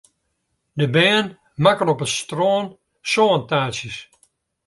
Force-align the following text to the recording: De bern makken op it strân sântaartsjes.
De 0.73 0.89
bern 0.95 1.27
makken 1.63 1.87
op 1.93 2.01
it 2.05 2.11
strân 2.17 2.65
sântaartsjes. 3.11 3.97